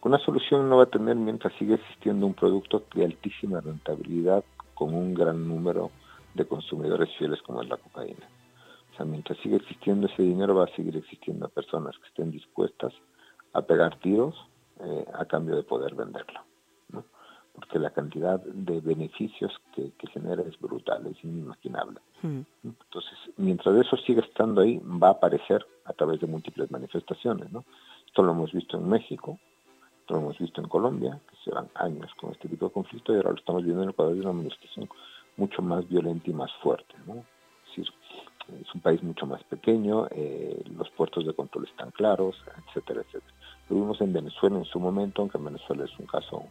Una 0.04 0.18
solución 0.18 0.68
no 0.68 0.78
va 0.78 0.84
a 0.84 0.88
tener 0.88 1.16
mientras 1.16 1.54
siga 1.60 1.76
existiendo 1.76 2.26
un 2.26 2.34
producto 2.34 2.84
de 2.96 3.06
altísima 3.06 3.62
rentabilidad 3.62 4.44
con 4.74 4.96
un 4.96 5.14
gran 5.14 5.48
número 5.48 5.92
de 6.34 6.46
consumidores 6.46 7.10
fieles 7.18 7.40
como 7.44 7.62
es 7.62 7.70
la 7.70 7.78
cocaína. 7.78 8.28
O 8.92 8.98
sea, 8.98 9.06
mientras 9.06 9.38
siga 9.40 9.58
existiendo 9.58 10.08
ese 10.08 10.24
dinero 10.24 10.56
va 10.56 10.64
a 10.66 10.76
seguir 10.76 10.98
existiendo 10.98 11.48
personas 11.50 11.96
que 12.00 12.08
estén 12.08 12.32
dispuestas 12.32 12.94
a 13.54 13.62
pegar 13.62 14.00
tiros 14.00 14.36
eh, 14.80 15.06
a 15.14 15.26
cambio 15.26 15.56
de 15.56 15.64
poder 15.64 15.94
venderlo. 15.94 16.40
Porque 17.54 17.80
la 17.80 17.90
cantidad 17.90 18.40
de 18.40 18.80
beneficios 18.80 19.52
que, 19.76 19.92
genera 20.14 20.42
es 20.42 20.58
brutal, 20.58 21.06
es 21.06 21.22
inimaginable. 21.22 22.00
Hmm. 22.22 22.42
Entonces, 22.64 23.14
mientras 23.36 23.76
eso 23.76 23.98
siga 23.98 24.22
estando 24.22 24.62
ahí, 24.62 24.80
va 24.80 25.10
a 25.10 25.12
aparecer 25.12 25.64
a 25.84 25.92
través 25.92 26.22
de 26.22 26.28
múltiples 26.28 26.72
manifestaciones. 26.72 27.52
¿no? 27.52 27.66
Esto 28.08 28.24
lo 28.24 28.32
hemos 28.32 28.54
visto 28.54 28.78
en 28.78 28.88
México, 28.88 29.38
lo 30.12 30.20
hemos 30.20 30.38
visto 30.38 30.62
en 30.62 30.68
Colombia, 30.68 31.20
que 31.30 31.36
se 31.44 31.52
van 31.52 31.70
años 31.76 32.12
con 32.20 32.32
este 32.32 32.48
tipo 32.48 32.68
de 32.68 32.74
conflicto, 32.74 33.14
y 33.14 33.18
ahora 33.18 33.32
lo 33.32 33.38
estamos 33.38 33.64
viendo 33.64 33.84
en 33.84 33.90
Ecuador 33.90 34.14
de 34.14 34.22
una 34.22 34.34
manifestación 34.34 34.90
mucho 35.38 35.62
más 35.62 35.88
violenta 35.88 36.30
y 36.30 36.34
más 36.34 36.52
fuerte. 36.62 36.96
¿no? 37.06 37.24
Es 37.78 38.76
un 38.76 38.82
país 38.82 39.02
mucho 39.02 39.26
más 39.26 39.44
pequeño, 39.46 40.08
eh, 40.12 40.64
los 40.76 40.90
puertos 40.92 41.26
de 41.26 41.34
control 41.34 41.66
están 41.66 41.92
claros, 41.92 42.36
etcétera, 42.68 43.02
etcétera. 43.02 43.34
Lo 43.70 43.78
vimos 43.78 44.02
en 44.02 44.12
Venezuela 44.12 44.58
en 44.58 44.66
su 44.66 44.80
momento, 44.80 45.22
aunque 45.22 45.38
en 45.38 45.46
Venezuela 45.46 45.86
es 45.86 46.00
un 46.00 46.06
caso, 46.06 46.44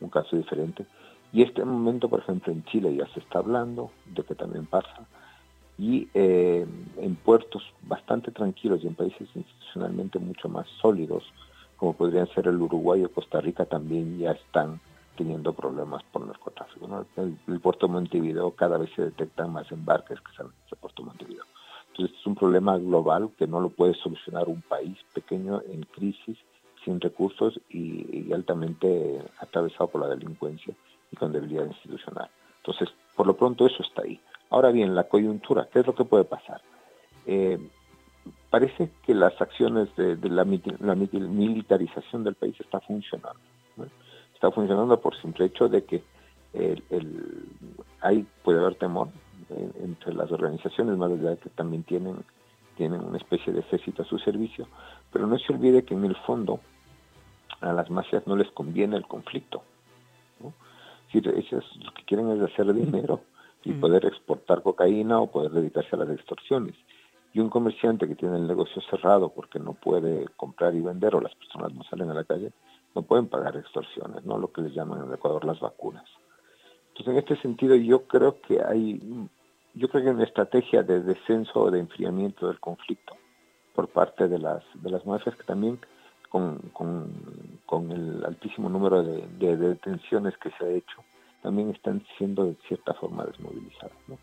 un 0.00 0.10
caso 0.10 0.36
diferente. 0.36 0.84
Y 1.32 1.42
este 1.42 1.64
momento, 1.64 2.08
por 2.08 2.20
ejemplo, 2.20 2.52
en 2.52 2.64
Chile 2.64 2.94
ya 2.94 3.06
se 3.14 3.20
está 3.20 3.38
hablando 3.38 3.90
de 4.06 4.22
que 4.22 4.34
también 4.34 4.66
pasa. 4.66 5.06
Y 5.78 6.08
eh, 6.12 6.66
en 6.96 7.16
puertos 7.16 7.62
bastante 7.82 8.30
tranquilos 8.30 8.80
y 8.82 8.88
en 8.88 8.94
países 8.94 9.28
institucionalmente 9.34 10.18
mucho 10.18 10.48
más 10.48 10.66
sólidos, 10.80 11.24
como 11.78 11.94
podrían 11.94 12.28
ser 12.34 12.48
el 12.48 12.60
Uruguay 12.60 13.04
o 13.04 13.12
Costa 13.12 13.40
Rica, 13.40 13.64
también 13.64 14.18
ya 14.18 14.32
están 14.32 14.80
teniendo 15.16 15.52
problemas 15.52 16.02
por 16.12 16.26
narcotráfico. 16.26 16.86
¿no? 16.86 17.06
El, 17.16 17.60
puerto 17.60 17.86
de 17.86 17.92
Montevideo 17.92 18.50
cada 18.50 18.78
vez 18.78 18.90
se 18.94 19.02
detectan 19.02 19.52
más 19.52 19.70
embarques 19.72 20.20
que 20.20 20.36
salen 20.36 20.52
de 20.70 20.76
puerto 20.76 21.02
de 21.02 21.08
Montevideo. 21.08 21.44
Entonces 21.90 22.16
es 22.18 22.26
un 22.26 22.34
problema 22.34 22.76
global 22.78 23.30
que 23.38 23.46
no 23.46 23.60
lo 23.60 23.70
puede 23.70 23.94
solucionar 23.94 24.48
un 24.48 24.60
país 24.62 24.98
pequeño 25.14 25.62
en 25.68 25.82
crisis 25.82 26.36
sin 26.84 27.00
recursos 27.00 27.60
y, 27.68 28.32
altamente 28.32 29.20
atravesado 29.40 29.88
por 29.88 30.02
la 30.02 30.08
delincuencia 30.08 30.74
y 31.10 31.16
con 31.16 31.32
debilidad 31.32 31.66
institucional. 31.66 32.28
Entonces, 32.58 32.88
por 33.16 33.26
lo 33.26 33.36
pronto 33.36 33.66
eso 33.66 33.82
está 33.82 34.02
ahí. 34.02 34.20
Ahora 34.50 34.70
bien, 34.70 34.94
la 34.94 35.08
coyuntura, 35.08 35.68
¿qué 35.72 35.80
es 35.80 35.86
lo 35.86 35.94
que 35.94 36.04
puede 36.04 36.24
pasar? 36.24 36.60
Eh, 37.26 37.58
parece 38.50 38.90
que 39.04 39.14
las 39.14 39.40
acciones 39.40 39.94
de, 39.96 40.16
la, 40.28 40.44
militarización 40.44 42.24
del 42.24 42.34
país 42.34 42.54
está 42.60 42.80
funcionando. 42.80 43.40
Está 44.34 44.50
funcionando 44.50 45.00
por 45.00 45.20
simple 45.20 45.46
hecho 45.46 45.68
de 45.68 45.84
que 45.84 46.02
el, 46.52 46.82
hay, 48.00 48.26
puede 48.42 48.60
haber 48.60 48.76
temor 48.76 49.08
eh, 49.50 49.70
entre 49.80 50.14
las 50.14 50.30
organizaciones, 50.30 50.96
más 50.96 51.10
allá 51.10 51.30
de 51.30 51.36
que 51.38 51.50
también 51.50 51.82
tienen, 51.82 52.16
tienen 52.76 53.00
una 53.00 53.18
especie 53.18 53.52
de 53.52 53.60
ejército 53.60 54.02
a 54.02 54.06
su 54.06 54.18
servicio, 54.18 54.66
pero 55.12 55.26
no 55.26 55.38
se 55.38 55.52
olvide 55.52 55.84
que 55.84 55.94
en 55.94 56.04
el 56.04 56.16
fondo 56.16 56.60
a 57.60 57.72
las 57.72 57.90
mafias 57.90 58.26
no 58.26 58.36
les 58.36 58.50
conviene 58.52 58.96
el 58.96 59.06
conflicto. 59.06 59.62
Es 61.12 61.22
decir, 61.24 61.34
ellas 61.36 61.64
lo 61.82 61.92
que 61.92 62.04
quieren 62.04 62.30
es 62.30 62.42
hacer 62.42 62.72
dinero 62.72 63.22
y 63.64 63.72
poder 63.72 64.04
exportar 64.04 64.62
cocaína 64.62 65.20
o 65.20 65.30
poder 65.30 65.50
dedicarse 65.50 65.96
a 65.96 65.98
las 65.98 66.10
extorsiones. 66.10 66.74
Y 67.38 67.40
un 67.40 67.50
comerciante 67.50 68.08
que 68.08 68.16
tiene 68.16 68.34
el 68.34 68.48
negocio 68.48 68.82
cerrado 68.90 69.28
porque 69.28 69.60
no 69.60 69.74
puede 69.74 70.26
comprar 70.36 70.74
y 70.74 70.80
vender 70.80 71.14
o 71.14 71.20
las 71.20 71.32
personas 71.36 71.72
no 71.72 71.84
salen 71.84 72.10
a 72.10 72.14
la 72.14 72.24
calle, 72.24 72.50
no 72.96 73.02
pueden 73.02 73.28
pagar 73.28 73.56
extorsiones, 73.56 74.24
¿no? 74.24 74.38
Lo 74.38 74.50
que 74.50 74.60
les 74.60 74.74
llaman 74.74 75.04
en 75.04 75.14
Ecuador 75.14 75.44
las 75.44 75.60
vacunas. 75.60 76.04
Entonces, 76.88 77.12
en 77.12 77.18
este 77.18 77.36
sentido, 77.36 77.76
yo 77.76 78.08
creo 78.08 78.40
que 78.40 78.60
hay, 78.60 79.00
yo 79.74 79.88
creo 79.88 80.02
que 80.02 80.08
hay 80.08 80.14
una 80.16 80.24
estrategia 80.24 80.82
de 80.82 81.00
descenso 81.00 81.60
o 81.60 81.70
de 81.70 81.78
enfriamiento 81.78 82.48
del 82.48 82.58
conflicto 82.58 83.14
por 83.72 83.86
parte 83.86 84.26
de 84.26 84.40
las, 84.40 84.64
de 84.74 84.90
las 84.90 85.06
mafias 85.06 85.36
que 85.36 85.44
también 85.44 85.78
con, 86.30 86.58
con, 86.72 87.92
el 87.92 88.24
altísimo 88.24 88.68
número 88.68 89.04
de, 89.04 89.28
de, 89.38 89.56
detenciones 89.56 90.36
que 90.38 90.50
se 90.58 90.64
ha 90.64 90.70
hecho, 90.70 91.04
también 91.40 91.70
están 91.70 92.04
siendo 92.16 92.46
de 92.46 92.56
cierta 92.66 92.94
forma 92.94 93.26
desmovilizadas. 93.26 93.96
¿no? 94.08 94.18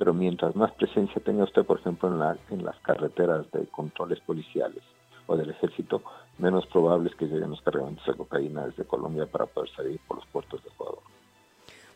Pero 0.00 0.14
mientras 0.14 0.56
más 0.56 0.72
presencia 0.72 1.20
tenga 1.22 1.44
usted, 1.44 1.62
por 1.62 1.78
ejemplo, 1.78 2.08
en, 2.08 2.18
la, 2.18 2.34
en 2.48 2.64
las 2.64 2.76
carreteras 2.78 3.44
de 3.52 3.66
controles 3.66 4.18
policiales 4.20 4.82
o 5.26 5.36
del 5.36 5.50
ejército, 5.50 6.02
menos 6.38 6.66
probable 6.68 7.10
es 7.10 7.16
que 7.16 7.26
lleguen 7.26 7.50
los 7.50 7.60
cargamentos 7.60 8.06
de 8.06 8.14
cocaína 8.14 8.64
desde 8.64 8.86
Colombia 8.86 9.26
para 9.26 9.44
poder 9.44 9.68
salir 9.76 10.00
por 10.08 10.16
los 10.16 10.26
puertos 10.28 10.64
de 10.64 10.70
Ecuador. 10.70 11.00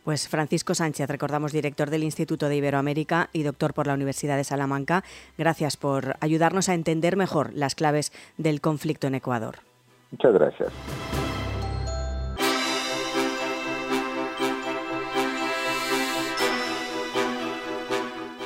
Pues 0.05 0.29
Francisco 0.29 0.75
Sánchez, 0.75 1.09
recordamos 1.09 1.53
director 1.53 1.89
del 1.89 2.05
Instituto 2.05 2.51
de 2.51 2.57
Iberoamérica 2.57 3.31
y 3.33 3.43
doctor 3.43 3.73
por 3.73 3.87
la 3.87 3.95
Universidad 3.95 4.37
de 4.37 4.45
Salamanca, 4.45 5.03
gracias 5.39 5.79
por 5.79 6.17
ayudarnos 6.21 6.69
a 6.69 6.75
entender 6.75 7.17
mejor 7.17 7.55
las 7.55 7.75
claves 7.75 8.13
del 8.37 8.61
conflicto 8.61 9.07
en 9.07 9.15
Ecuador. 9.15 9.61
Muchas 10.11 10.35
gracias. 10.35 11.24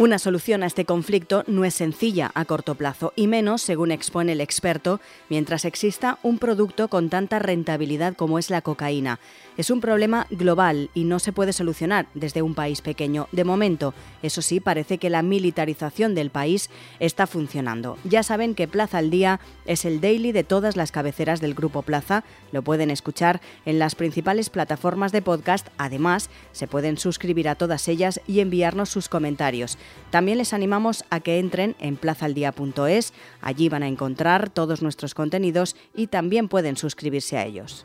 Una 0.01 0.21
solución 0.21 0.63
a 0.63 0.67
este 0.67 0.85
conflicto 0.85 1.43
no 1.49 1.65
es 1.65 1.75
sencilla 1.75 2.31
a 2.35 2.45
corto 2.45 2.77
plazo 2.77 3.13
y 3.17 3.27
menos, 3.27 3.63
según 3.63 3.91
expone 3.91 4.31
el 4.31 4.41
experto, 4.41 5.01
mientras 5.29 5.65
exista 5.65 6.21
un 6.23 6.39
producto 6.39 6.87
con 6.87 7.11
tanta 7.11 7.41
rentabilidad 7.41 8.15
como 8.15 8.39
es 8.39 8.49
la 8.49 8.63
cocaína. 8.63 9.19
Es 9.57 9.71
un 9.71 9.81
problema 9.81 10.29
global 10.31 10.89
y 10.95 11.03
no 11.03 11.19
se 11.19 11.33
puede 11.33 11.53
solucionar 11.53 12.07
desde 12.15 12.43
un 12.43 12.55
país 12.55 12.81
pequeño. 12.81 13.27
De 13.33 13.43
momento, 13.43 13.93
eso 14.23 14.41
sí, 14.41 14.61
parece 14.61 14.99
que 14.99 15.11
la 15.11 15.23
militarización 15.23 16.15
del 16.15 16.31
país 16.31 16.71
está 17.01 17.27
funcionando. 17.27 17.99
Ya 18.05 18.23
saben 18.23 18.55
que 18.55 18.69
Plaza 18.69 18.99
al 18.99 19.11
Día 19.11 19.41
es 19.67 19.85
el 19.85 20.01
daily 20.01 20.31
de 20.31 20.45
todas 20.45 20.77
las 20.77 20.93
cabeceras 20.93 21.41
del 21.41 21.55
Grupo 21.55 21.83
Plaza. 21.83 22.23
Lo 22.53 22.63
pueden 22.63 22.93
escuchar 22.93 23.41
en 23.67 23.81
las 23.81 23.97
principales 23.97 24.49
plataformas 24.49 25.11
de 25.11 25.23
podcast. 25.23 25.67
Además, 25.77 26.31
se 26.53 26.69
pueden 26.69 26.99
suscribir 26.99 27.49
a 27.49 27.57
todas 27.57 27.89
ellas 27.89 28.21
y 28.29 28.39
enviarnos 28.39 28.91
sus 28.91 29.09
comentarios. 29.09 29.77
También 30.11 30.39
les 30.39 30.53
animamos 30.53 31.05
a 31.11 31.21
que 31.21 31.39
entren 31.39 31.77
en 31.79 31.97
plazaldía.es, 31.97 33.13
allí 33.43 33.69
van 33.69 33.83
a 33.83 33.89
encontrar 33.89 34.49
todos 34.49 34.83
nuestros 34.83 35.15
contenidos 35.15 35.77
y 35.95 36.07
también 36.07 36.49
pueden 36.49 36.77
suscribirse 36.77 37.37
a 37.37 37.45
ellos. 37.45 37.85